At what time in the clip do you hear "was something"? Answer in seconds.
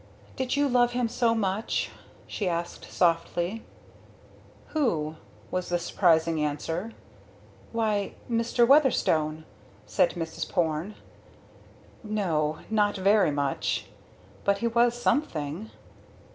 14.67-15.69